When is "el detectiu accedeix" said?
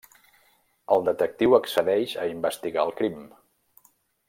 0.95-2.17